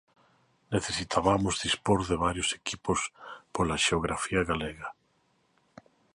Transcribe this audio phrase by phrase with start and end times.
[0.75, 2.99] Necesitabamos dispor de varios equipos
[3.53, 4.87] pola xeografía galega.